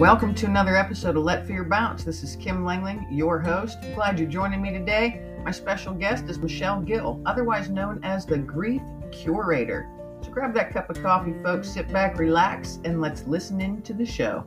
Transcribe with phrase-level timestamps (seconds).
[0.00, 2.04] Welcome to another episode of Let Fear Bounce.
[2.04, 3.76] This is Kim Langling, your host.
[3.94, 5.20] Glad you're joining me today.
[5.44, 8.80] My special guest is Michelle Gill, otherwise known as the Grief
[9.12, 9.90] Curator.
[10.22, 13.92] So grab that cup of coffee, folks, sit back, relax, and let's listen in to
[13.92, 14.46] the show.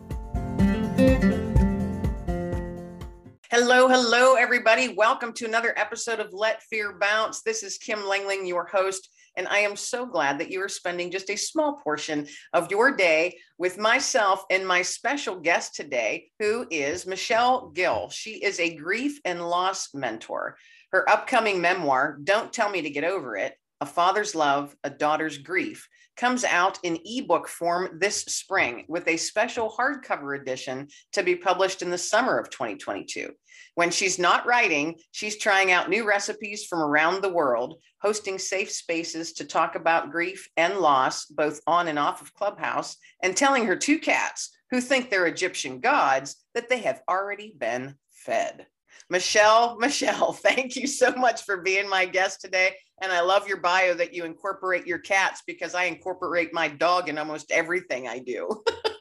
[3.51, 4.95] Hello, hello, everybody.
[4.95, 7.43] Welcome to another episode of Let Fear Bounce.
[7.43, 9.07] This is Kim Langling, your host.
[9.36, 12.95] And I am so glad that you are spending just a small portion of your
[12.95, 18.09] day with myself and my special guest today, who is Michelle Gill.
[18.09, 20.58] She is a grief and loss mentor.
[20.91, 25.39] Her upcoming memoir, Don't Tell Me to Get Over It A Father's Love, A Daughter's
[25.39, 31.36] Grief, comes out in ebook form this spring with a special hardcover edition to be
[31.36, 33.31] published in the summer of 2022.
[33.76, 38.72] When she's not writing, she's trying out new recipes from around the world, hosting safe
[38.72, 43.66] spaces to talk about grief and loss, both on and off of Clubhouse, and telling
[43.66, 48.67] her two cats who think they're Egyptian gods that they have already been fed.
[49.09, 52.75] Michelle, Michelle, thank you so much for being my guest today.
[53.02, 57.09] And I love your bio that you incorporate your cats because I incorporate my dog
[57.09, 58.64] in almost everything I do.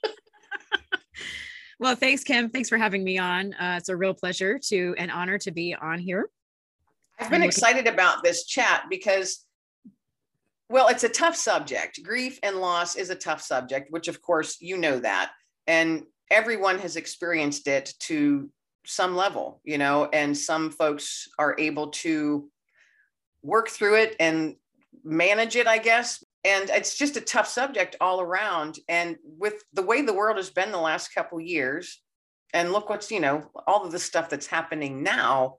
[1.83, 2.49] well, thanks, Kim.
[2.49, 3.53] Thanks for having me on.
[3.55, 6.31] Uh, it's a real pleasure to and honor to be on here.
[7.19, 9.45] I've been excited about this chat because,
[10.69, 12.01] well, it's a tough subject.
[12.05, 15.33] Grief and loss is a tough subject, which, of course, you know that.
[15.67, 18.49] And everyone has experienced it to
[18.87, 22.49] some level, you know, and some folks are able to
[23.43, 24.55] work through it and
[25.03, 26.23] manage it, I guess.
[26.45, 28.79] And it's just a tough subject all around.
[28.89, 32.03] And with the way the world has been the last couple years,
[32.53, 35.57] and look what's, you know, all of the stuff that's happening now,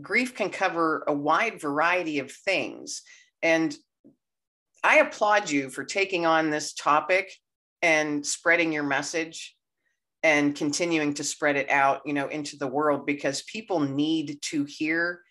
[0.00, 3.02] grief can cover a wide variety of things.
[3.42, 3.76] And
[4.82, 7.30] I applaud you for taking on this topic
[7.82, 9.54] and spreading your message
[10.22, 14.64] and continuing to spread it out you know into the world because people need to
[14.64, 15.22] hear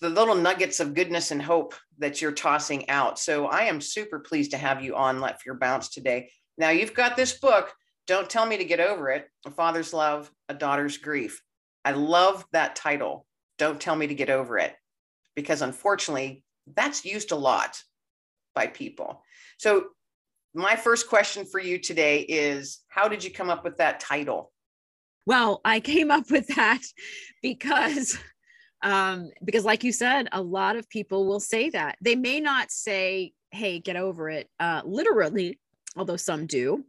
[0.00, 3.18] the little nuggets of goodness and hope that you're tossing out.
[3.18, 6.30] So i am super pleased to have you on let fear bounce today.
[6.58, 7.72] Now you've got this book
[8.06, 11.42] don't tell me to get over it a father's love a daughter's grief.
[11.84, 13.26] I love that title
[13.58, 14.74] don't tell me to get over it
[15.34, 16.42] because unfortunately
[16.74, 17.80] that's used a lot
[18.54, 19.22] by people.
[19.58, 19.86] So
[20.54, 24.52] my first question for you today is how did you come up with that title?
[25.26, 26.80] Well, I came up with that
[27.42, 28.18] because
[28.86, 31.98] um because like you said, a lot of people will say that.
[32.00, 35.58] They may not say, "Hey, get over it." Uh literally,
[35.96, 36.84] although some do.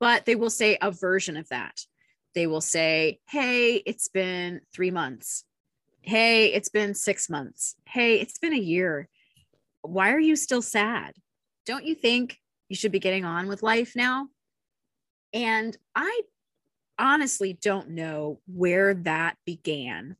[0.00, 1.86] But they will say a version of that.
[2.34, 5.44] They will say, "Hey, it's been 3 months."
[6.02, 9.08] "Hey, it's been 6 months." "Hey, it's been a year."
[9.82, 11.14] Why are you still sad?
[11.66, 14.28] Don't you think you should be getting on with life now.
[15.32, 16.22] And I
[16.98, 20.16] honestly don't know where that began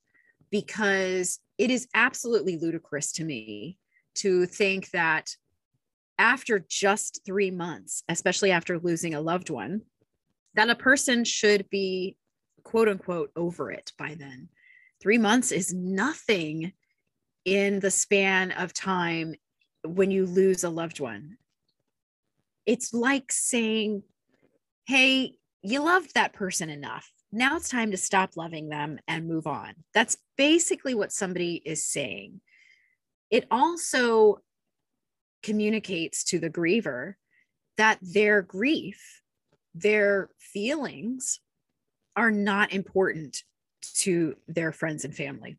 [0.54, 3.76] because it is absolutely ludicrous to me
[4.14, 5.30] to think that
[6.16, 9.80] after just three months, especially after losing a loved one,
[10.54, 12.16] that a person should be
[12.62, 14.48] quote unquote over it by then.
[15.02, 16.72] Three months is nothing
[17.44, 19.34] in the span of time
[19.84, 21.36] when you lose a loved one
[22.66, 24.02] it's like saying,
[24.86, 27.10] Hey, you loved that person enough.
[27.36, 29.74] Now it's time to stop loving them and move on.
[29.92, 32.40] That's basically what somebody is saying.
[33.28, 34.38] It also
[35.42, 37.14] communicates to the griever
[37.76, 39.20] that their grief,
[39.74, 41.40] their feelings
[42.14, 43.42] are not important
[43.94, 45.58] to their friends and family.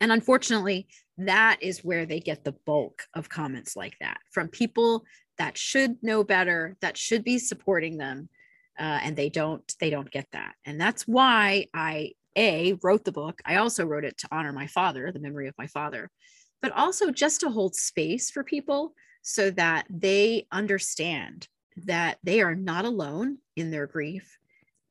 [0.00, 5.04] And unfortunately, that is where they get the bulk of comments like that from people
[5.38, 8.28] that should know better, that should be supporting them,
[8.78, 9.74] uh, and they don't.
[9.80, 13.40] They don't get that, and that's why I a wrote the book.
[13.44, 16.10] I also wrote it to honor my father, the memory of my father,
[16.60, 22.54] but also just to hold space for people so that they understand that they are
[22.54, 24.38] not alone in their grief,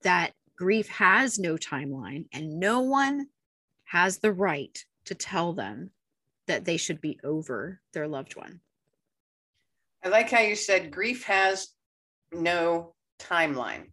[0.03, 3.27] that grief has no timeline, and no one
[3.85, 5.91] has the right to tell them
[6.47, 8.61] that they should be over their loved one.
[10.03, 11.69] I like how you said grief has
[12.31, 13.85] no timeline.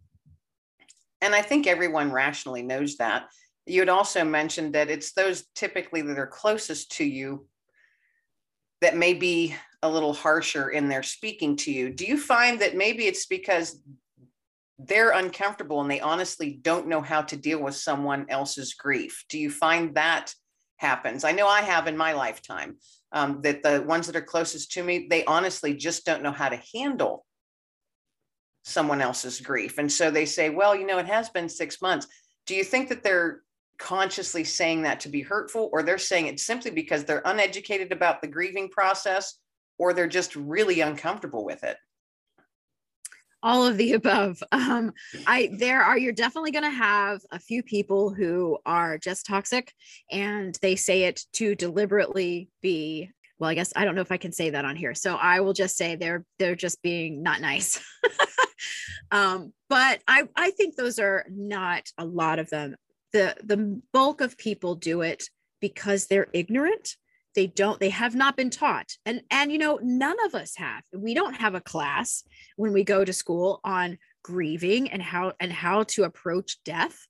[1.21, 3.27] And I think everyone rationally knows that.
[3.65, 7.47] You had also mentioned that it's those typically that are closest to you
[8.81, 11.89] that may be a little harsher in their speaking to you.
[11.89, 13.81] Do you find that maybe it's because
[14.77, 19.25] they're uncomfortable and they honestly don't know how to deal with someone else's grief?
[19.29, 20.33] Do you find that
[20.77, 21.23] happens?
[21.23, 22.77] I know I have in my lifetime
[23.11, 26.49] um, that the ones that are closest to me, they honestly just don't know how
[26.49, 27.25] to handle
[28.69, 29.77] someone else's grief.
[29.77, 32.07] And so they say, well, you know, it has been six months.
[32.45, 33.41] Do you think that they're
[33.77, 38.21] consciously saying that to be hurtful, or they're saying it simply because they're uneducated about
[38.21, 39.39] the grieving process,
[39.77, 41.77] or they're just really uncomfortable with it?
[43.41, 44.91] all of the above um
[45.27, 49.73] i there are you're definitely going to have a few people who are just toxic
[50.11, 54.17] and they say it to deliberately be well i guess i don't know if i
[54.17, 57.41] can say that on here so i will just say they're they're just being not
[57.41, 57.81] nice
[59.11, 62.75] um but i i think those are not a lot of them.
[63.13, 65.23] The the bulk of people do it
[65.59, 66.95] because they're ignorant.
[67.35, 68.91] They don't they have not been taught.
[69.05, 70.83] And and you know none of us have.
[70.93, 72.23] We don't have a class
[72.55, 77.07] when we go to school on grieving and how and how to approach death.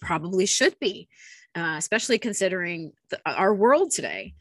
[0.00, 1.08] Probably should be
[1.56, 4.34] uh, especially considering the, our world today.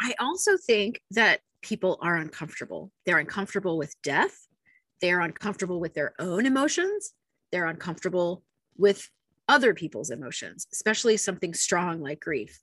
[0.00, 2.90] I also think that people are uncomfortable.
[3.06, 4.36] They're uncomfortable with death
[5.00, 7.12] they're uncomfortable with their own emotions
[7.52, 8.42] they're uncomfortable
[8.76, 9.08] with
[9.48, 12.60] other people's emotions especially something strong like grief.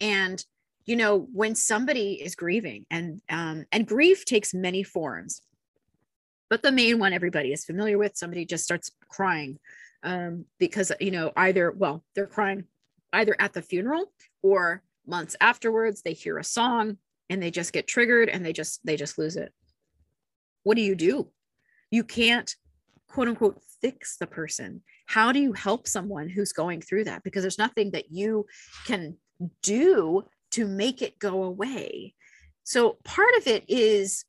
[0.00, 0.42] And
[0.86, 5.42] you know when somebody is grieving and um, and grief takes many forms
[6.48, 9.58] but the main one everybody is familiar with somebody just starts crying
[10.02, 12.64] um, because you know either well they're crying
[13.12, 14.10] either at the funeral
[14.42, 16.96] or months afterwards they hear a song
[17.28, 19.52] and they just get triggered and they just they just lose it.
[20.64, 21.28] What do you do
[21.90, 22.54] you can't
[23.08, 27.42] quote unquote fix the person how do you help someone who's going through that because
[27.42, 28.46] there's nothing that you
[28.86, 29.16] can
[29.62, 32.14] do to make it go away.
[32.64, 34.24] So part of it is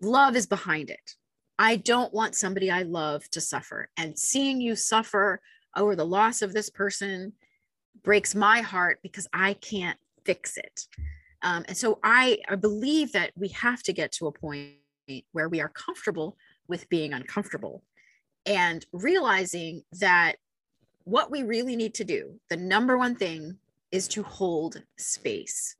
[0.00, 1.14] love is behind it.
[1.58, 3.88] I don't want somebody I love to suffer.
[3.96, 5.40] And seeing you suffer
[5.76, 7.32] over the loss of this person
[8.02, 10.82] breaks my heart because I can't fix it.
[11.42, 14.74] Um, and so I, I believe that we have to get to a point
[15.32, 16.36] where we are comfortable
[16.68, 17.82] with being uncomfortable
[18.46, 20.36] and realizing that
[21.04, 23.56] what we really need to do, the number one thing
[23.90, 25.76] is to hold space.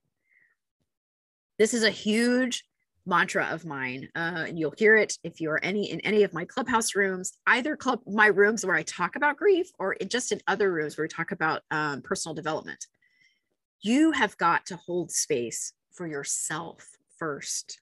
[1.58, 2.64] This is a huge
[3.04, 4.08] mantra of mine.
[4.14, 8.00] Uh, you'll hear it if you're any in any of my clubhouse rooms, either club
[8.06, 11.32] my rooms where I talk about grief or just in other rooms where we talk
[11.32, 12.86] about um, personal development.
[13.80, 16.86] You have got to hold space for yourself
[17.18, 17.80] first.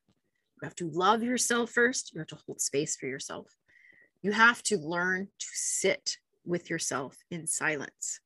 [0.60, 2.12] You have to love yourself first.
[2.12, 3.46] You have to hold space for yourself.
[4.22, 8.20] You have to learn to sit with yourself in silence.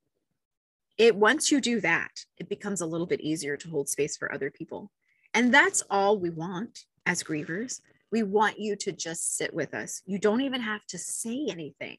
[0.97, 4.33] It once you do that it becomes a little bit easier to hold space for
[4.33, 4.91] other people.
[5.33, 7.81] And that's all we want as grievers.
[8.11, 10.01] We want you to just sit with us.
[10.05, 11.97] You don't even have to say anything.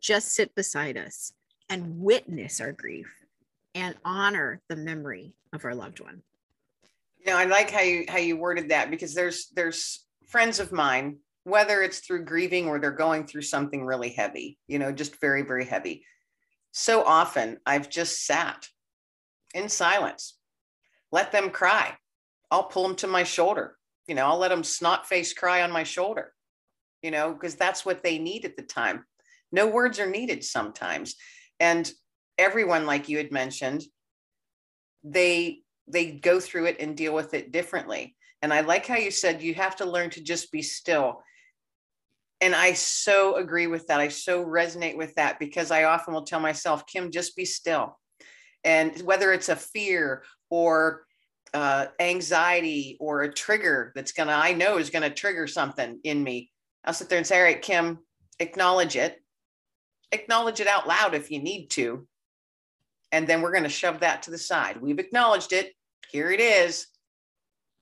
[0.00, 1.32] Just sit beside us
[1.68, 3.12] and witness our grief
[3.74, 6.22] and honor the memory of our loved one
[7.24, 10.72] you know i like how you how you worded that because there's there's friends of
[10.72, 15.20] mine whether it's through grieving or they're going through something really heavy you know just
[15.20, 16.04] very very heavy
[16.76, 18.66] so often I've just sat
[19.54, 20.36] in silence,
[21.12, 21.96] let them cry.
[22.50, 23.76] I'll pull them to my shoulder.
[24.08, 26.32] You know, I'll let them snot face cry on my shoulder,
[27.00, 29.04] you know, because that's what they need at the time.
[29.52, 31.14] No words are needed sometimes.
[31.60, 31.88] And
[32.38, 33.84] everyone, like you had mentioned,
[35.04, 38.16] they they go through it and deal with it differently.
[38.42, 41.22] And I like how you said you have to learn to just be still
[42.44, 44.00] and I so agree with that.
[44.00, 47.98] I so resonate with that because I often will tell myself, Kim, just be still.
[48.64, 51.06] And whether it's a fear or
[51.54, 56.00] uh, anxiety or a trigger that's going to, I know is going to trigger something
[56.04, 56.50] in me,
[56.84, 58.00] I'll sit there and say, All right, Kim,
[58.38, 59.18] acknowledge it.
[60.12, 62.06] Acknowledge it out loud if you need to.
[63.14, 64.80] And then we're going to shove that to the side.
[64.80, 65.72] We've acknowledged it.
[66.10, 66.86] Here it is.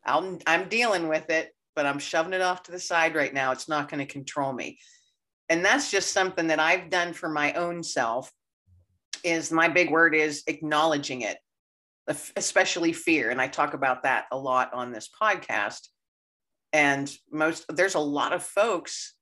[0.05, 3.53] I'll, I'm dealing with it but I'm shoving it off to the side right now.
[3.53, 4.79] It's not going to control me.
[5.49, 8.31] And that's just something that I've done for my own self
[9.25, 11.39] is my big word is acknowledging it,
[12.37, 13.31] especially fear.
[13.31, 15.89] And I talk about that a lot on this podcast.
[16.73, 19.15] And most there's a lot of folks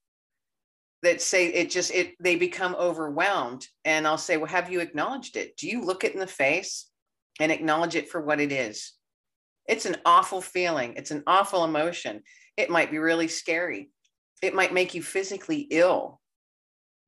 [1.02, 5.36] that say it just it they become overwhelmed and I'll say, "Well, have you acknowledged
[5.36, 5.56] it?
[5.56, 6.90] Do you look it in the face
[7.38, 8.92] and acknowledge it for what it is?"
[9.66, 10.94] It's an awful feeling.
[10.96, 12.22] It's an awful emotion.
[12.56, 13.90] It might be really scary.
[14.42, 16.20] It might make you physically ill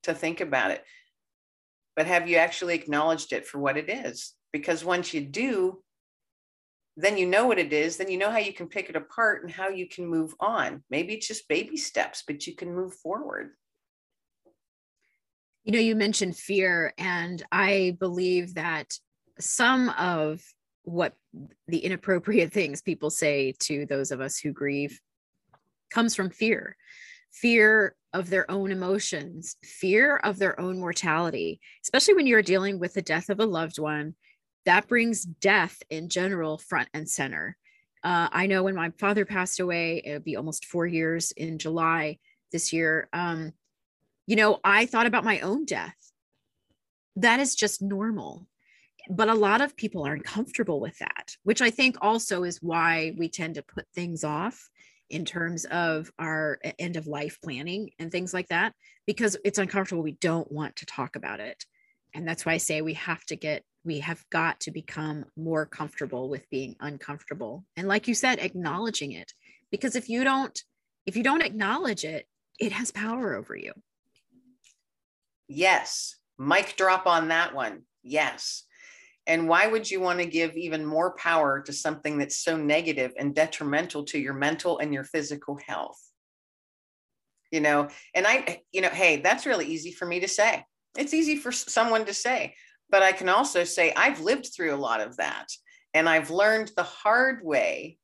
[0.04, 0.84] to think about it.
[1.96, 4.34] But have you actually acknowledged it for what it is?
[4.52, 5.82] Because once you do,
[6.96, 7.96] then you know what it is.
[7.96, 10.84] Then you know how you can pick it apart and how you can move on.
[10.90, 13.50] Maybe it's just baby steps, but you can move forward.
[15.64, 18.98] You know, you mentioned fear, and I believe that
[19.38, 20.42] some of
[20.84, 21.14] what
[21.68, 25.00] the inappropriate things people say to those of us who grieve
[25.90, 26.76] comes from fear.
[27.32, 32.94] Fear of their own emotions, fear of their own mortality, especially when you're dealing with
[32.94, 34.14] the death of a loved one.
[34.66, 37.56] That brings death in general front and center.
[38.04, 41.58] Uh, I know when my father passed away, it would be almost four years in
[41.58, 42.18] July
[42.50, 43.08] this year.
[43.12, 43.52] Um,
[44.32, 45.94] you know, I thought about my own death.
[47.16, 48.48] That is just normal.
[49.10, 53.12] But a lot of people aren't comfortable with that, which I think also is why
[53.18, 54.70] we tend to put things off
[55.10, 58.72] in terms of our end of life planning and things like that,
[59.06, 60.02] because it's uncomfortable.
[60.02, 61.66] We don't want to talk about it.
[62.14, 65.66] And that's why I say we have to get, we have got to become more
[65.66, 67.66] comfortable with being uncomfortable.
[67.76, 69.30] And like you said, acknowledging it.
[69.70, 70.58] Because if you don't,
[71.04, 72.26] if you don't acknowledge it,
[72.58, 73.74] it has power over you.
[75.54, 76.16] Yes.
[76.38, 77.82] Mic drop on that one.
[78.02, 78.64] Yes.
[79.26, 83.12] And why would you want to give even more power to something that's so negative
[83.18, 86.00] and detrimental to your mental and your physical health?
[87.50, 90.64] You know, and I, you know, hey, that's really easy for me to say.
[90.96, 92.54] It's easy for someone to say,
[92.90, 95.48] but I can also say I've lived through a lot of that.
[95.94, 97.98] And I've learned the hard way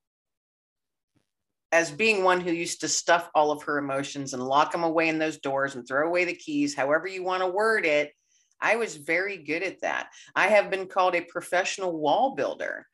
[1.70, 5.08] as being one who used to stuff all of her emotions and lock them away
[5.08, 8.12] in those doors and throw away the keys, however you want to word it,
[8.60, 10.08] I was very good at that.
[10.34, 12.86] I have been called a professional wall builder.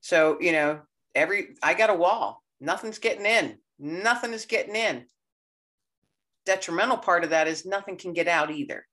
[0.00, 0.80] So, you know,
[1.14, 5.06] every I got a wall, nothing's getting in, nothing is getting in.
[6.44, 8.84] Detrimental part of that is nothing can get out either.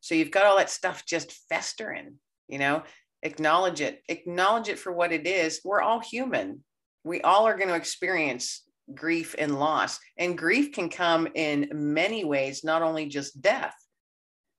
[0.00, 2.82] So you've got all that stuff just festering, you know,
[3.22, 5.60] acknowledge it, acknowledge it for what it is.
[5.64, 6.62] We're all human
[7.04, 8.62] we all are going to experience
[8.94, 13.74] grief and loss and grief can come in many ways not only just death.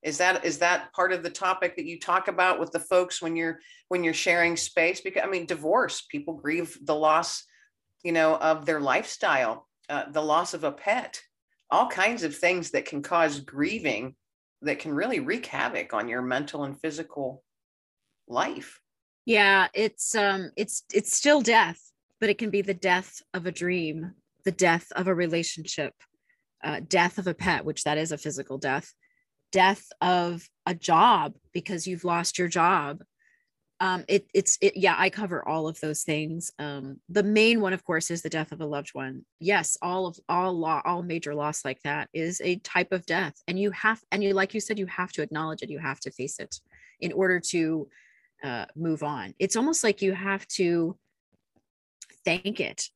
[0.03, 3.21] Is that is that part of the topic that you talk about with the folks
[3.21, 5.01] when you're when you're sharing space?
[5.01, 7.43] Because i mean divorce people grieve the loss
[8.03, 11.21] you know of their lifestyle uh, the loss of a pet
[11.69, 14.15] all kinds of things that can cause grieving
[14.63, 17.43] that can really wreak havoc on your mental and physical
[18.27, 18.79] life.
[19.25, 21.90] Yeah it's um it's it's still death
[22.21, 24.13] but it can be the death of a dream,
[24.45, 25.93] the death of a relationship,
[26.63, 28.93] uh, death of a pet, which that is a physical death,
[29.51, 32.99] death of a job because you've lost your job.
[33.79, 36.51] Um, it, it's it, yeah, I cover all of those things.
[36.59, 39.25] Um, the main one, of course, is the death of a loved one.
[39.39, 43.33] Yes, all of all law, all major loss like that is a type of death,
[43.47, 45.71] and you have, and you like you said, you have to acknowledge it.
[45.71, 46.55] You have to face it
[46.99, 47.87] in order to
[48.43, 49.33] uh, move on.
[49.39, 50.95] It's almost like you have to
[52.25, 52.89] thank it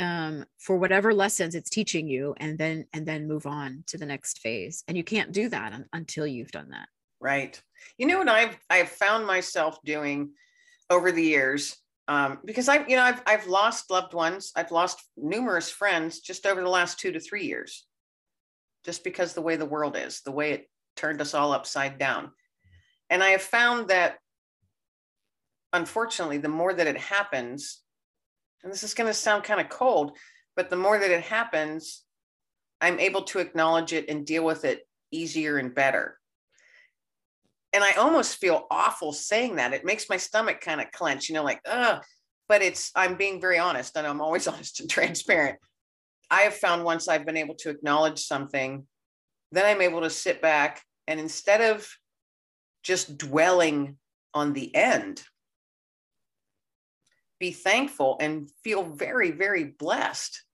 [0.00, 4.06] um, for whatever lessons it's teaching you and then and then move on to the
[4.06, 4.82] next phase.
[4.88, 6.88] And you can't do that un- until you've done that.
[7.20, 7.60] Right.
[7.98, 10.30] You know what i've i've found myself doing
[10.88, 11.76] over the years
[12.08, 14.52] um, because i you know I've, I've lost loved ones.
[14.56, 17.86] I've lost numerous friends just over the last two to three years
[18.84, 22.30] just because the way the world is the way it turned us all upside down.
[23.10, 24.16] And i have found that
[25.72, 27.82] unfortunately the more that it happens
[28.62, 30.16] and this is going to sound kind of cold,
[30.56, 32.04] but the more that it happens,
[32.80, 36.18] I'm able to acknowledge it and deal with it easier and better.
[37.72, 39.72] And I almost feel awful saying that.
[39.72, 42.02] It makes my stomach kind of clench, you know, like, ugh.
[42.48, 45.58] But it's, I'm being very honest and I'm always honest and transparent.
[46.30, 48.86] I have found once I've been able to acknowledge something,
[49.52, 51.88] then I'm able to sit back and instead of
[52.82, 53.96] just dwelling
[54.32, 55.22] on the end,
[57.40, 60.44] be thankful and feel very, very blessed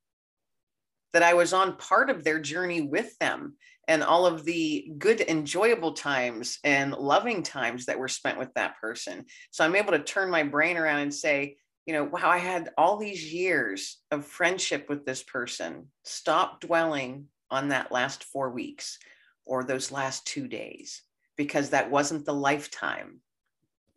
[1.13, 3.57] that I was on part of their journey with them
[3.89, 8.81] and all of the good, enjoyable times and loving times that were spent with that
[8.81, 9.25] person.
[9.51, 12.71] So I'm able to turn my brain around and say, you know, wow, I had
[12.77, 15.89] all these years of friendship with this person.
[16.05, 18.99] Stop dwelling on that last four weeks
[19.45, 21.03] or those last two days
[21.37, 23.21] because that wasn't the lifetime.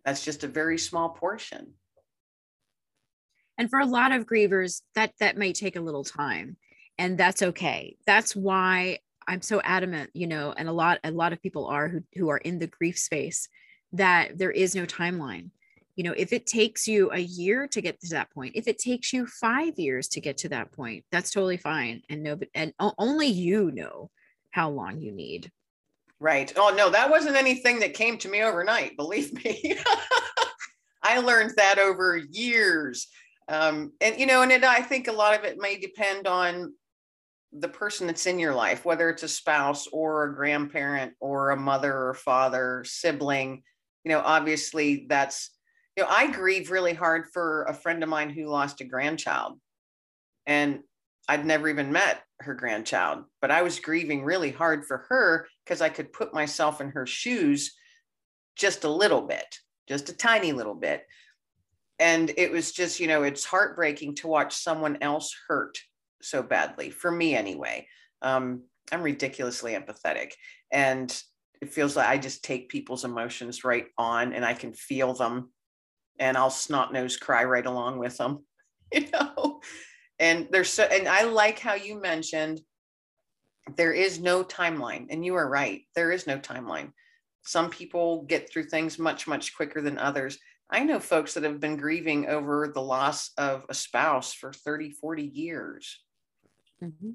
[0.05, 1.74] That's just a very small portion
[3.60, 6.58] and for a lot of grievers that that may take a little time
[6.98, 7.96] and that's okay.
[8.08, 11.88] That's why i'm so adamant you know and a lot a lot of people are
[11.88, 13.48] who, who are in the grief space
[13.94, 15.51] that there is no timeline.
[15.96, 18.80] You know if it takes you a year to get to that point if it
[18.80, 22.74] takes you five years to get to that point that's totally fine and no and
[22.98, 24.10] only you know
[24.51, 25.51] how long you need.
[26.22, 26.51] Right.
[26.56, 29.75] Oh no that wasn't anything that came to me overnight believe me.
[31.04, 33.08] I learned that over years
[33.50, 36.74] um, and you know and it, i think a lot of it may depend on
[37.51, 41.58] the person that's in your life whether it's a spouse or a grandparent or a
[41.58, 43.63] mother or father sibling
[44.03, 45.51] you know obviously that's
[45.98, 49.60] you know i grieve really hard for a friend of mine who lost a grandchild
[50.46, 50.79] and
[51.29, 55.79] I'd never even met her grandchild, but I was grieving really hard for her because
[55.79, 57.75] I could put myself in her shoes
[58.56, 59.46] just a little bit,
[59.88, 61.06] just a tiny little bit.
[62.00, 65.77] And it was just, you know, it's heartbreaking to watch someone else hurt
[66.22, 67.88] so badly, for me anyway.
[68.22, 70.32] Um, I'm ridiculously empathetic.
[70.72, 71.15] And
[71.62, 75.51] it feels like I just take people's emotions right on and I can feel them
[76.20, 78.46] and I'll snot nose cry right along with them,
[78.94, 79.62] you know.
[80.20, 82.62] And there's so and I like how you mentioned
[83.75, 85.08] there is no timeline.
[85.10, 85.82] And you are right.
[85.96, 86.91] There is no timeline.
[87.46, 90.38] Some people get through things much, much quicker than others.
[90.69, 94.91] I know folks that have been grieving over the loss of a spouse for 30,
[94.91, 95.99] 40 years.
[96.83, 97.11] Mm-hmm.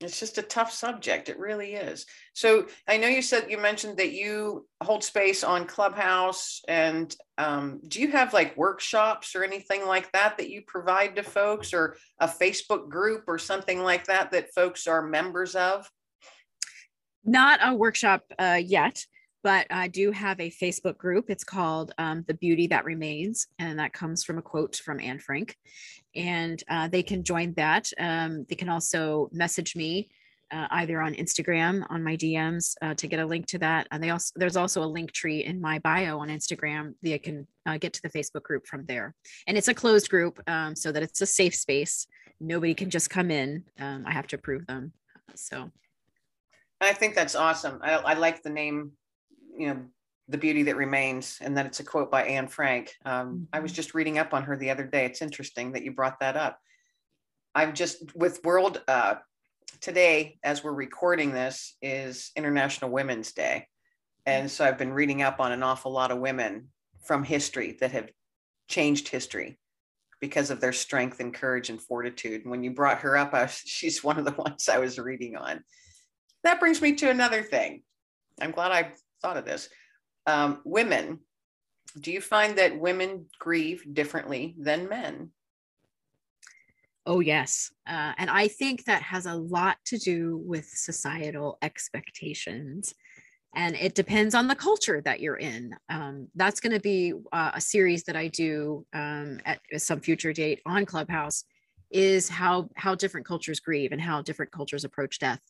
[0.00, 2.04] It's just a tough subject it really is.
[2.34, 7.80] So i know you said you mentioned that you hold space on clubhouse and um,
[7.88, 11.96] do you have like workshops or anything like that that you provide to folks or
[12.20, 15.90] a facebook group or something like that that folks are members of?
[17.24, 19.04] Not a workshop uh, yet
[19.44, 21.26] but I do have a Facebook group.
[21.28, 25.20] It's called um, The Beauty That Remains, and that comes from a quote from Anne
[25.20, 25.56] Frank.
[26.16, 27.90] And uh, they can join that.
[27.98, 30.08] Um, they can also message me
[30.50, 33.86] uh, either on Instagram on my DMs uh, to get a link to that.
[33.90, 36.94] And they also there's also a link tree in my bio on Instagram.
[37.02, 39.14] They can uh, get to the Facebook group from there.
[39.46, 42.06] And it's a closed group um, so that it's a safe space.
[42.40, 43.64] Nobody can just come in.
[43.78, 44.92] Um, I have to approve them.
[45.34, 45.70] So.
[46.80, 47.80] I think that's awesome.
[47.82, 48.92] I, I like the name
[49.56, 49.84] you know
[50.28, 52.94] the beauty that remains and that it's a quote by anne frank.
[53.04, 53.44] Um, mm-hmm.
[53.52, 53.76] i was mm-hmm.
[53.76, 55.04] just reading up on her the other day.
[55.04, 56.58] It's interesting that you brought that up.
[57.54, 59.16] I'm just with world uh,
[59.80, 63.68] today as we're recording this is international women's day.
[64.26, 66.68] And so i've been reading up on an awful lot of women
[67.04, 68.10] from history that have
[68.68, 69.58] changed history
[70.20, 72.42] because of their strength and courage and fortitude.
[72.42, 75.36] And when you brought her up was, she's one of the ones i was reading
[75.36, 75.62] on.
[76.44, 77.82] That brings me to another thing.
[78.40, 78.92] I'm glad i
[79.24, 79.70] thought of this.
[80.26, 81.20] Um, women,
[81.98, 85.30] do you find that women grieve differently than men?
[87.06, 87.70] Oh, yes.
[87.86, 92.94] Uh, and I think that has a lot to do with societal expectations.
[93.54, 95.74] And it depends on the culture that you're in.
[95.88, 100.32] Um, that's going to be uh, a series that I do um, at some future
[100.32, 101.44] date on Clubhouse
[101.90, 105.40] is how how different cultures grieve and how different cultures approach death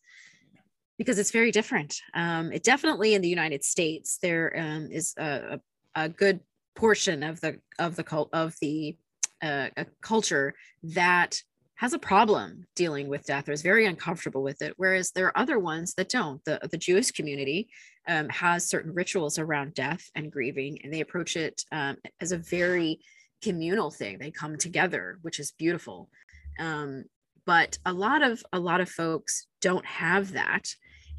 [0.99, 2.01] because it's very different.
[2.15, 5.61] Um, it definitely in the United States there um, is a,
[5.95, 6.41] a, good
[6.77, 8.97] portion of the of the cult of the
[9.43, 9.69] uh,
[10.01, 11.41] culture that
[11.77, 15.39] has a problem dealing with death or is very uncomfortable with it whereas there are
[15.39, 16.45] other ones that don't.
[16.45, 17.69] The, the jewish community
[18.09, 22.39] um, has certain rituals around death and grieving and they approach it um, as a
[22.39, 23.01] very
[23.43, 24.19] communal thing.
[24.19, 26.11] They come together which is beautiful.
[26.59, 27.05] Um,
[27.47, 30.75] but a lot of a lot of folks don't have that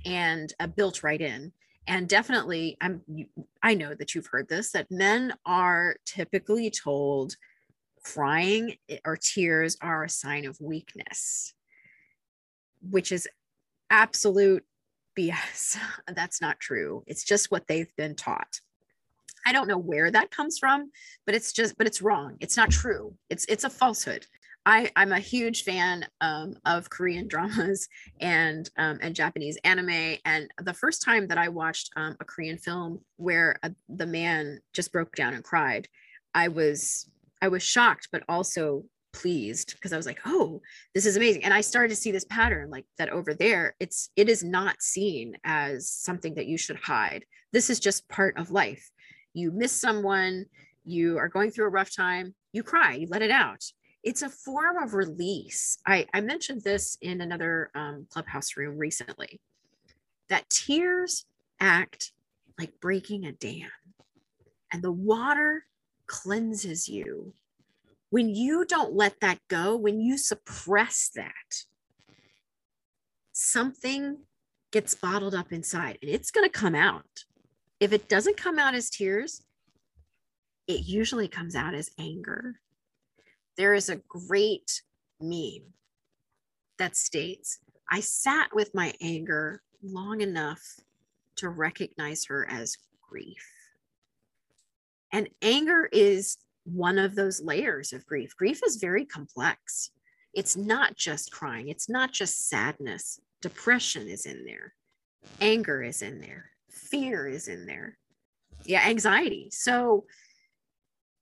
[0.06, 1.52] and uh, built right in.
[1.88, 3.02] And definitely i'm
[3.62, 7.36] i know that you've heard this that men are typically told
[8.04, 11.54] crying or tears are a sign of weakness
[12.90, 13.28] which is
[13.92, 14.64] absolute
[15.18, 15.78] bs
[16.16, 17.04] that's not true.
[17.08, 18.60] It's just what they've been taught.
[19.46, 20.92] I don't know where that comes from
[21.26, 22.38] but it's just but it's wrong.
[22.40, 23.14] It's not true.
[23.30, 24.26] It's it's a falsehood
[24.66, 27.88] I, I'm a huge fan um, of Korean dramas
[28.20, 30.18] and um, and Japanese anime.
[30.26, 34.60] And the first time that I watched um, a Korean film where a, the man
[34.74, 35.88] just broke down and cried,
[36.34, 37.10] I was
[37.42, 40.62] I was shocked, but also pleased because I was like, oh,
[40.94, 41.46] this is amazing.
[41.46, 43.76] And I started to see this pattern like that over there.
[43.80, 47.26] It's it is not seen as something that you should hide.
[47.54, 48.90] This is just part of life.
[49.34, 50.46] You miss someone,
[50.84, 53.64] you are going through a rough time, you cry, you let it out
[54.06, 55.80] it's a form of release.
[55.86, 59.42] I, I mentioned this in another um, clubhouse room recently
[60.30, 61.26] that tears
[61.60, 62.12] act
[62.60, 63.70] like breaking a dam,
[64.72, 65.66] and the water
[66.06, 67.34] cleanses you.
[68.12, 71.66] When you don't let that go, when you suppress that,
[73.34, 74.20] something
[74.72, 77.26] gets bottled up inside and it's going to come out.
[77.80, 79.42] If it doesn't come out as tears,
[80.68, 82.60] it usually comes out as anger
[83.58, 84.82] there is a great
[85.20, 85.74] meme
[86.78, 90.62] that states, I sat with my anger long enough
[91.38, 93.46] to recognize her as grief.
[95.12, 98.36] And anger is one of those layers of grief.
[98.36, 99.92] Grief is very complex.
[100.34, 103.22] It's not just crying, it's not just sadness.
[103.42, 104.74] Depression is in there,
[105.40, 107.98] anger is in there, fear is in there.
[108.66, 109.50] Yeah, anxiety.
[109.52, 110.06] So,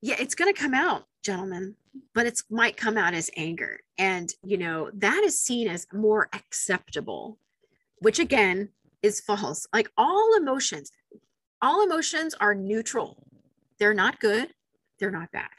[0.04, 1.76] yeah, it's going to come out gentlemen,
[2.14, 3.80] but it's might come out as anger.
[3.98, 7.40] And, you know, that is seen as more acceptable,
[8.00, 8.70] which again
[9.02, 9.66] is false.
[9.74, 10.92] Like all emotions,
[11.62, 13.26] all emotions are neutral.
[13.80, 14.50] They're not good,
[15.00, 15.50] they're not bad.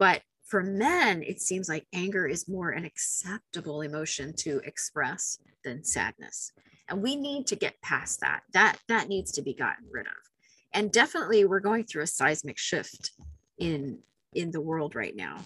[0.00, 5.84] But for men, it seems like anger is more an acceptable emotion to express than
[5.84, 6.50] sadness.
[6.88, 8.42] And we need to get past that.
[8.52, 10.29] That that needs to be gotten rid of.
[10.72, 13.12] And definitely we're going through a seismic shift
[13.58, 13.98] in
[14.32, 15.38] in the world right now.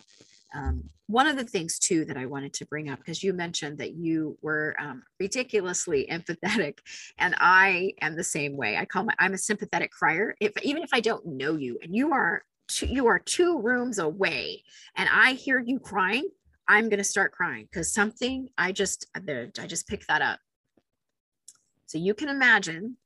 [0.55, 3.79] Um, one of the things too that I wanted to bring up because you mentioned
[3.79, 6.79] that you were um, ridiculously empathetic,
[7.19, 8.77] and I am the same way.
[8.77, 10.37] I call my I'm a sympathetic crier.
[10.41, 13.99] If even if I don't know you, and you are two, you are two rooms
[13.99, 14.63] away,
[14.97, 16.29] and I hear you crying,
[16.69, 20.39] I'm gonna start crying because something I just I just picked that up.
[21.87, 22.97] So you can imagine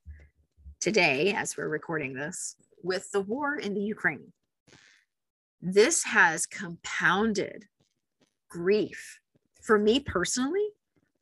[0.81, 4.33] today, as we're recording this, with the war in the Ukraine.
[5.61, 7.67] This has compounded
[8.49, 9.21] grief
[9.61, 10.69] for me personally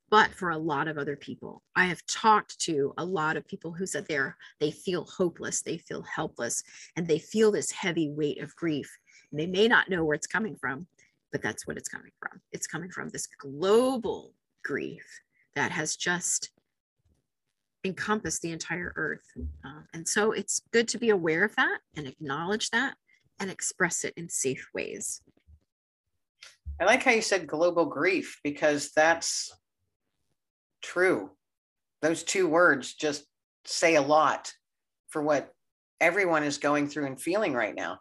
[0.08, 1.64] but for a lot of other people.
[1.74, 5.78] I have talked to a lot of people who said they're they feel hopeless they
[5.78, 6.62] feel helpless
[6.94, 8.88] and they feel this heavy weight of grief.
[9.30, 10.86] And they may not know where it's coming from
[11.32, 12.40] but that's what it's coming from.
[12.52, 14.32] It's coming from this global
[14.64, 15.04] grief
[15.54, 16.50] that has just
[17.86, 19.24] encompassed the entire earth
[19.64, 22.94] uh, and so it's good to be aware of that and acknowledge that
[23.38, 25.20] and express it in safe ways.
[26.80, 29.50] I like how you said global grief because that's
[30.82, 31.30] true.
[32.02, 33.24] Those two words just
[33.64, 34.52] say a lot
[35.08, 35.52] for what
[36.00, 37.98] everyone is going through and feeling right now.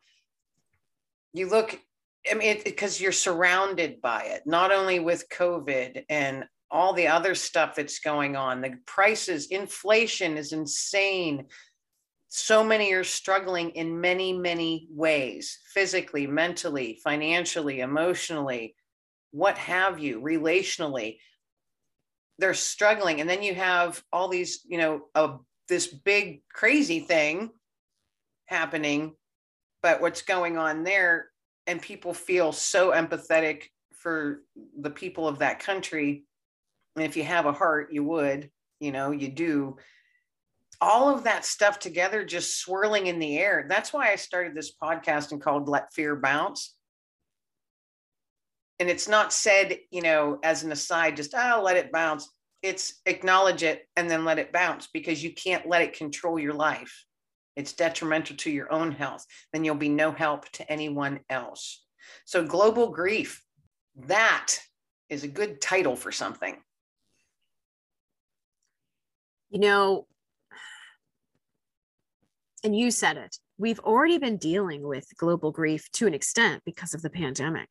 [1.34, 1.80] You look,
[2.30, 7.36] I mean, because you're surrounded by it, not only with COVID and all the other
[7.36, 8.62] stuff that's going on.
[8.62, 11.46] The prices, inflation is insane
[12.38, 18.76] so many are struggling in many, many ways physically, mentally, financially, emotionally,
[19.32, 21.18] what have you, relationally.
[22.38, 23.22] They're struggling.
[23.22, 25.38] And then you have all these, you know, a,
[25.70, 27.52] this big crazy thing
[28.48, 29.16] happening.
[29.82, 31.30] But what's going on there,
[31.68, 34.42] and people feel so empathetic for
[34.78, 36.26] the people of that country.
[36.96, 39.78] And if you have a heart, you would, you know, you do
[40.82, 43.66] all of that stuff together just swirling in the air.
[43.70, 46.76] That's why I started this podcast and called Let Fear Bounce.
[48.80, 52.30] And it's not said, you know, as an aside, just, oh, let it bounce.
[52.62, 56.54] It's acknowledge it and then let it bounce because you can't let it control your
[56.54, 57.06] life.
[57.56, 59.26] It's detrimental to your own health.
[59.54, 61.86] Then you'll be no help to anyone else.
[62.26, 63.42] So, global grief,
[64.08, 64.58] that
[65.10, 66.58] is a good title for something.
[69.56, 70.08] You know,
[72.62, 76.94] and you said it we've already been dealing with global grief to an extent because
[76.94, 77.70] of the pandemic.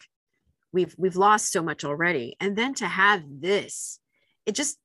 [0.73, 2.37] We've we've lost so much already.
[2.41, 4.01] And then to have this
[4.47, 4.79] it just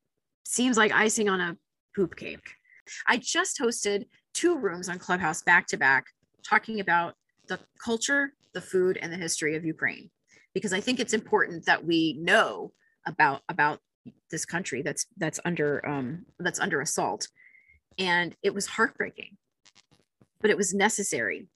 [0.46, 1.56] seems like icing on a
[1.96, 2.50] poop cake.
[3.08, 6.08] I just hosted two rooms on clubhouse back to back
[6.44, 7.16] talking about
[7.48, 10.10] the culture the food and the history of ukraine
[10.54, 12.72] because i think it's important that we know
[13.06, 13.80] about about
[14.32, 17.28] this country that's that's under um that's under assault
[17.98, 19.38] and it was heartbreaking
[20.42, 21.48] but it was necessary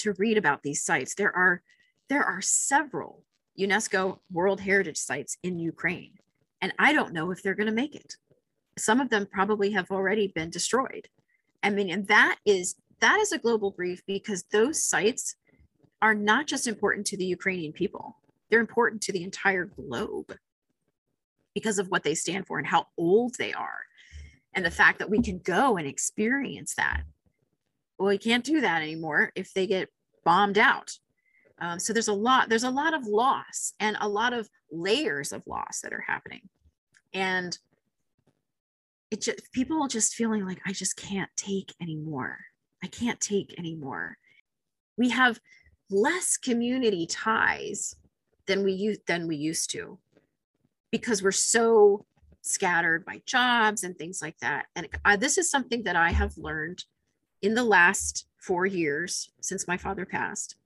[0.00, 1.14] to read about these sites.
[1.14, 1.62] There are
[2.08, 3.24] there are several
[3.58, 6.14] UNESCO World Heritage sites in Ukraine,
[6.60, 8.16] and I don't know if they're going to make it.
[8.78, 11.08] Some of them probably have already been destroyed.
[11.62, 15.36] I mean, and that is that is a global grief because those sites
[16.02, 18.16] are not just important to the Ukrainian people;
[18.50, 20.36] they're important to the entire globe
[21.54, 23.84] because of what they stand for and how old they are,
[24.54, 27.02] and the fact that we can go and experience that.
[27.98, 29.88] Well we can't do that anymore if they get
[30.24, 30.92] bombed out.
[31.58, 35.32] Um, so there's a lot there's a lot of loss and a lot of layers
[35.32, 36.48] of loss that are happening.
[37.12, 37.56] And
[39.10, 42.38] it just people just feeling like i just can't take anymore.
[42.82, 44.16] I can't take anymore.
[44.96, 45.38] We have
[45.90, 47.94] less community ties
[48.46, 49.98] than we used than we used to
[50.90, 52.04] because we're so
[52.42, 56.36] scattered by jobs and things like that and uh, this is something that i have
[56.38, 56.84] learned
[57.42, 60.56] in the last four years since my father passed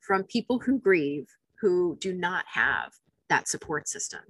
[0.00, 1.28] from people who grieve
[1.60, 2.92] who do not have
[3.28, 4.20] that support system.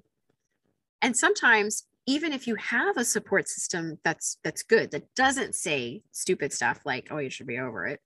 [1.03, 6.03] And sometimes even if you have a support system that's that's good that doesn't say
[6.13, 8.01] stupid stuff like oh you should be over it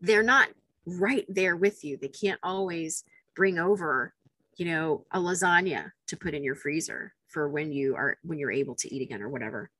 [0.00, 0.48] they're not
[0.86, 3.02] right there with you they can't always
[3.34, 4.14] bring over
[4.56, 8.50] you know a lasagna to put in your freezer for when you are when you're
[8.50, 9.70] able to eat again or whatever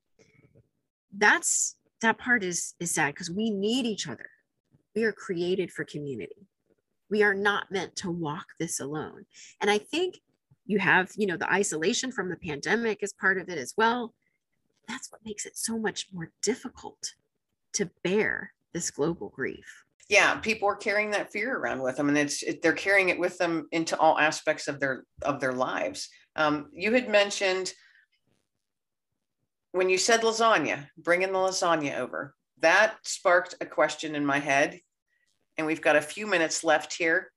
[1.17, 4.31] that's that part is is sad because we need each other
[4.95, 6.49] We are created for community.
[7.11, 9.27] We are not meant to walk this alone.
[9.61, 10.21] And I think
[10.67, 14.15] you have, you know, the isolation from the pandemic is part of it as well.
[14.87, 17.15] That's what makes it so much more difficult
[17.75, 19.85] to bear this global grief.
[20.09, 23.19] Yeah, people are carrying that fear around with them, and it's it, they're carrying it
[23.19, 26.09] with them into all aspects of their of their lives.
[26.35, 27.73] Um, you had mentioned
[29.73, 32.35] when you said lasagna, bringing the lasagna over.
[32.61, 34.81] That sparked a question in my head,
[35.59, 37.31] and we've got a few minutes left here.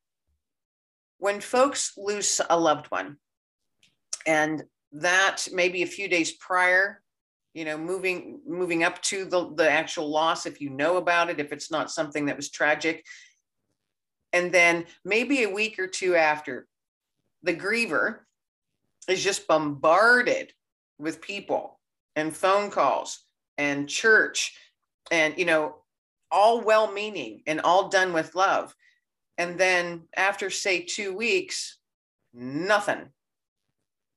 [1.18, 3.18] When folks lose a loved one,
[4.26, 7.02] and that maybe a few days prior
[7.54, 11.40] you know moving moving up to the the actual loss if you know about it
[11.40, 13.06] if it's not something that was tragic.
[14.34, 16.68] And then maybe a week or two after
[17.44, 18.20] the griever
[19.10, 20.54] is just bombarded
[20.98, 21.80] with people
[22.16, 23.26] and phone calls
[23.58, 24.56] and church
[25.12, 25.76] and you know
[26.32, 28.74] all well meaning and all done with love.
[29.38, 31.80] And then after say 2 weeks
[32.34, 33.10] nothing.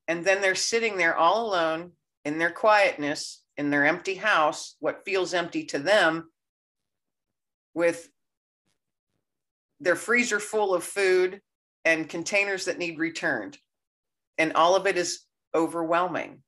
[0.07, 1.93] And then they're sitting there all alone
[2.25, 6.31] in their quietness, in their empty house, what feels empty to them,
[7.75, 8.09] with
[9.81, 11.41] their freezer full of food
[11.85, 13.59] and containers that need returned.
[14.39, 15.21] And all of it is
[15.55, 16.43] overwhelming.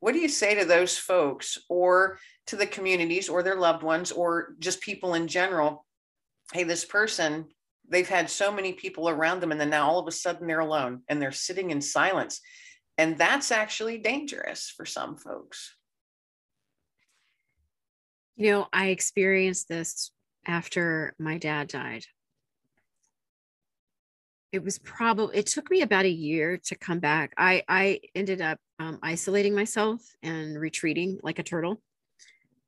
[0.00, 4.12] What do you say to those folks or to the communities or their loved ones
[4.12, 5.86] or just people in general?
[6.52, 7.46] Hey, this person,
[7.88, 10.60] they've had so many people around them, and then now all of a sudden they're
[10.60, 12.40] alone and they're sitting in silence.
[12.98, 15.74] And that's actually dangerous for some folks.
[18.36, 20.10] You know, I experienced this
[20.46, 22.04] after my dad died.
[24.52, 27.34] It was probably, it took me about a year to come back.
[27.36, 31.82] I, I ended up um, isolating myself and retreating like a turtle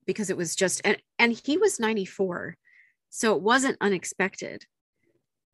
[0.07, 2.57] because it was just, and, and he was 94.
[3.11, 4.65] So it wasn't unexpected.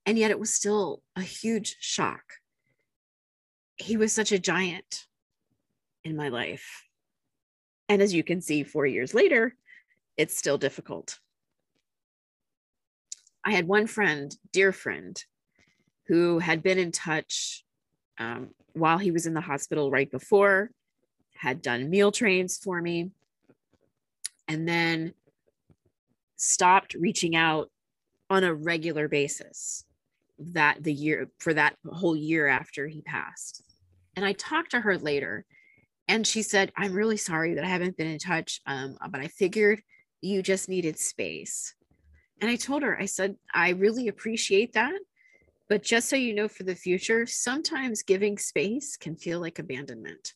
[0.07, 2.23] And yet it was still a huge shock
[3.77, 5.07] he was such a giant
[6.05, 6.85] in my life.
[7.89, 9.57] And as you can see, four years later,
[10.17, 11.19] it's still difficult.
[13.45, 15.23] I had one friend, dear friend,
[16.07, 17.65] who had been in touch
[18.19, 20.71] um, while he was in the hospital right before,
[21.35, 23.11] had done meal trains for me,
[24.49, 25.15] and then
[26.37, 27.71] stopped reaching out
[28.31, 29.85] on a regular basis
[30.39, 33.63] that the year for that whole year after he passed.
[34.17, 35.45] And I talked to her later
[36.09, 39.29] and she said, I'm really sorry that I haven't been in touch, um, but I
[39.29, 39.81] figured
[40.21, 41.75] you just needed space.
[42.41, 44.99] And I told her, I said, I really appreciate that.
[45.69, 50.35] But just so you know for the future, sometimes giving space can feel like abandonment.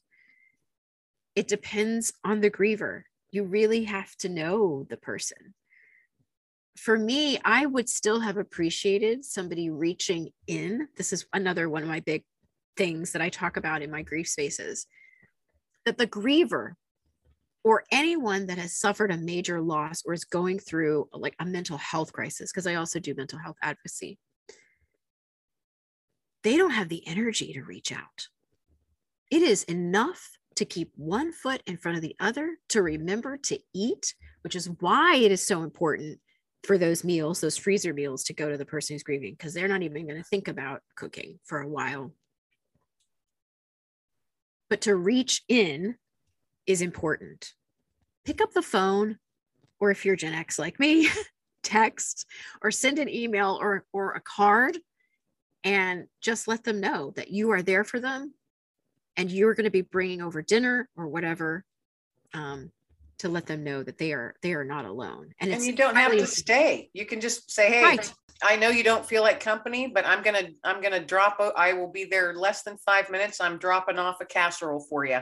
[1.34, 3.02] It depends on the griever.
[3.30, 5.54] You really have to know the person
[6.78, 10.88] for me, I would still have appreciated somebody reaching in.
[10.96, 12.24] This is another one of my big
[12.76, 14.86] things that I talk about in my grief spaces
[15.84, 16.74] that the griever
[17.64, 21.76] or anyone that has suffered a major loss or is going through like a mental
[21.76, 24.18] health crisis, because I also do mental health advocacy,
[26.44, 28.28] they don't have the energy to reach out.
[29.30, 33.58] It is enough to keep one foot in front of the other, to remember to
[33.74, 36.20] eat, which is why it is so important
[36.64, 39.68] for those meals, those freezer meals to go to the person who's grieving because they're
[39.68, 42.12] not even going to think about cooking for a while.
[44.68, 45.96] But to reach in
[46.66, 47.52] is important.
[48.24, 49.18] Pick up the phone,
[49.80, 51.08] or if you're Gen X like me,
[51.62, 52.26] text
[52.62, 54.78] or send an email or, or a card
[55.64, 58.32] and just let them know that you are there for them
[59.16, 61.64] and you're going to be bringing over dinner or whatever
[62.34, 62.70] um,
[63.18, 65.32] to let them know that they are they are not alone.
[65.40, 66.90] And, and you don't have to stay.
[66.92, 68.14] You can just say hey right.
[68.42, 71.90] i know you don't feel like company but i'm gonna i'm gonna drop i will
[71.90, 73.40] be there less than five minutes.
[73.40, 75.20] I'm dropping off a casserole for you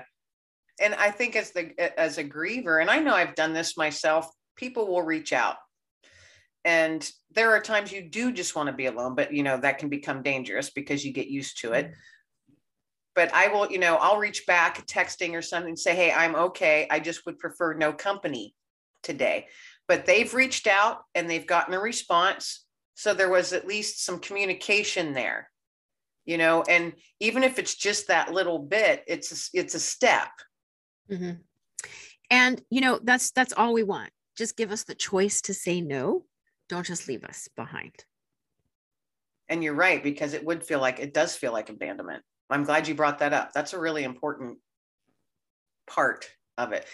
[0.81, 4.31] and i think as the as a griever and i know i've done this myself
[4.57, 5.57] people will reach out.
[6.65, 9.79] And there are times you do just want to be alone but you know that
[9.79, 11.87] can become dangerous because you get used to it.
[11.87, 12.01] Mm-hmm
[13.17, 16.87] but I will, you know, I'll reach back texting or something, say, hey, I'm okay.
[16.91, 18.55] I just would prefer no company
[19.03, 19.47] today.
[19.89, 22.65] But they've reached out and they've gotten a response.
[22.95, 25.51] So there was at least some communication there,
[26.25, 30.29] you know, and even if it's just that little bit, it's a, it's a step.
[31.11, 31.33] Mm-hmm.
[32.31, 34.11] And you know, that's that's all we want.
[34.37, 36.25] Just give us the choice to say no.
[36.69, 38.05] Don't just leave us behind.
[39.49, 42.25] And you're right, because it would feel like it does feel like abandonment.
[42.51, 43.53] I'm glad you brought that up.
[43.53, 44.59] That's a really important
[45.87, 46.27] part
[46.59, 46.87] of it.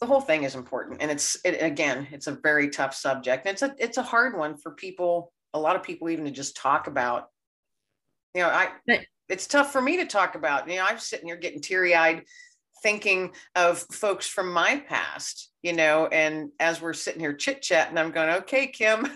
[0.00, 3.52] the whole thing is important and it's it, again it's a very tough subject and
[3.52, 6.56] it's a it's a hard one for people a lot of people even to just
[6.56, 7.30] talk about
[8.34, 8.68] you know i
[9.28, 12.22] it's tough for me to talk about you know i'm sitting here getting teary-eyed
[12.82, 17.96] thinking of folks from my past you know and as we're sitting here chit chatting
[17.96, 19.06] i'm going okay kim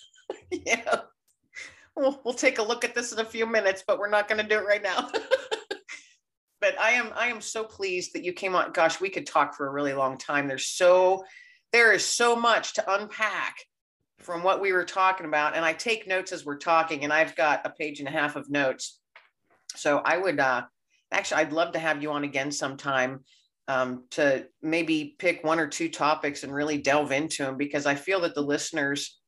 [0.50, 1.00] yeah
[1.96, 4.40] we'll, we'll take a look at this in a few minutes but we're not going
[4.40, 5.08] to do it right now
[6.60, 8.72] but I am I am so pleased that you came on.
[8.72, 10.46] Gosh, we could talk for a really long time.
[10.46, 11.24] There's so
[11.72, 13.56] there is so much to unpack
[14.18, 17.34] from what we were talking about, and I take notes as we're talking, and I've
[17.36, 18.98] got a page and a half of notes.
[19.76, 20.62] So I would uh,
[21.10, 23.24] actually I'd love to have you on again sometime
[23.68, 27.94] um, to maybe pick one or two topics and really delve into them because I
[27.94, 29.19] feel that the listeners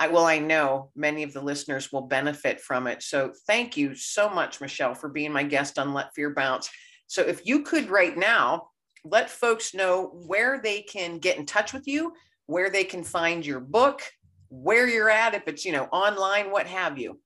[0.00, 3.02] I well, I know many of the listeners will benefit from it.
[3.02, 6.70] So thank you so much, Michelle, for being my guest on Let Fear Bounce.
[7.06, 8.70] So if you could right now
[9.04, 12.14] let folks know where they can get in touch with you,
[12.46, 14.00] where they can find your book,
[14.48, 17.20] where you're at, if it's you know online, what have you.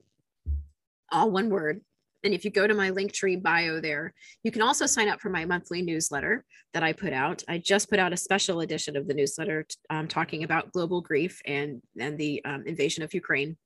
[1.11, 1.81] all one word.
[2.25, 5.29] And if you go to my Linktree bio there, you can also sign up for
[5.29, 7.43] my monthly newsletter that I put out.
[7.49, 11.43] I just put out a special edition of the newsletter um, talking about global grief
[11.45, 13.57] and, and the um, invasion of Ukraine.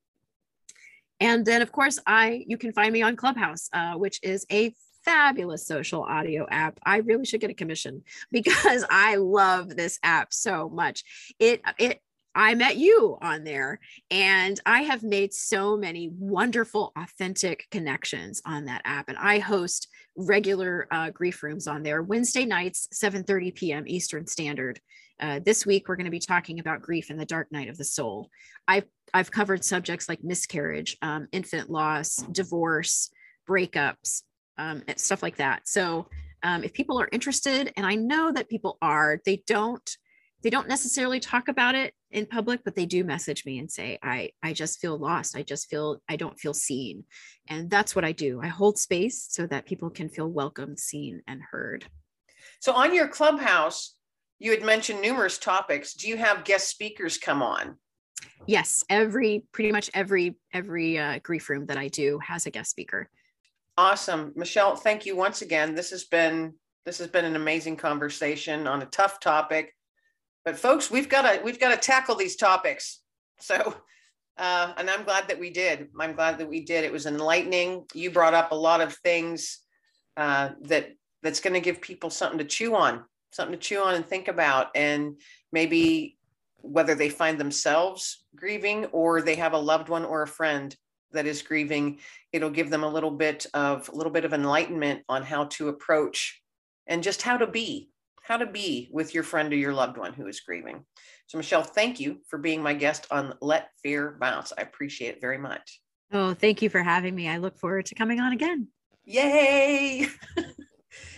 [1.21, 4.73] And then, of course, I you can find me on Clubhouse, uh, which is a
[5.05, 6.79] fabulous social audio app.
[6.85, 11.05] I really should get a commission because I love this app so much.
[11.39, 12.01] It it
[12.35, 13.81] I met you on there
[14.13, 19.89] and I have made so many wonderful authentic connections on that app and I host
[20.17, 23.85] regular uh, grief rooms on there Wednesday nights 7:30 p.m.
[23.87, 24.81] Eastern Standard.
[25.21, 27.77] Uh, this week we're going to be talking about grief and the dark night of
[27.77, 28.31] the soul.
[28.69, 33.11] I've I've covered subjects like miscarriage, um, infant loss, divorce,
[33.49, 34.23] breakups,
[34.59, 35.69] um, stuff like that.
[35.69, 36.07] So
[36.43, 39.97] um, if people are interested, and I know that people are, they don't
[40.43, 43.99] they don't necessarily talk about it in public, but they do message me and say,
[44.03, 45.37] I I just feel lost.
[45.37, 47.05] I just feel I don't feel seen,
[47.49, 48.41] and that's what I do.
[48.41, 51.87] I hold space so that people can feel welcomed, seen, and heard.
[52.61, 53.97] So on your clubhouse,
[54.39, 55.95] you had mentioned numerous topics.
[55.95, 57.77] Do you have guest speakers come on?
[58.47, 62.71] Yes, every pretty much every every uh, grief room that I do has a guest
[62.71, 63.11] speaker.
[63.79, 64.33] Awesome.
[64.35, 65.77] Michelle, thank you once again.
[65.77, 66.53] This has been
[66.85, 69.73] this has been an amazing conversation on a tough topic.
[70.45, 73.01] But folks, we've got to we've got to tackle these topics.
[73.39, 73.77] So
[74.37, 75.91] uh, and I'm glad that we did.
[76.01, 76.83] I'm glad that we did.
[76.83, 77.85] It was enlightening.
[77.95, 79.61] You brought up a lot of things
[80.17, 80.89] uh, that
[81.23, 84.27] that's going to give people something to chew on, something to chew on and think
[84.27, 85.21] about, and
[85.53, 86.19] maybe
[86.63, 90.77] whether they find themselves grieving or they have a loved one or a friend
[91.13, 91.99] that is grieving
[92.33, 95.69] it'll give them a little bit of a little bit of enlightenment on how to
[95.69, 96.41] approach
[96.87, 97.91] and just how to be
[98.23, 100.85] how to be with your friend or your loved one who is grieving.
[101.27, 104.53] So michelle thank you for being my guest on let fear bounce.
[104.57, 105.81] I appreciate it very much.
[106.13, 107.29] Oh thank you for having me.
[107.29, 108.69] I look forward to coming on again.
[109.05, 110.07] Yay!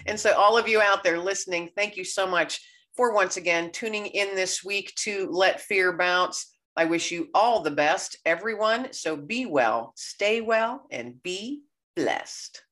[0.06, 2.60] And so all of you out there listening thank you so much
[2.96, 7.62] for once again tuning in this week to let fear bounce I wish you all
[7.62, 8.92] the best, everyone.
[8.92, 11.62] So be well, stay well, and be
[11.96, 12.62] blessed.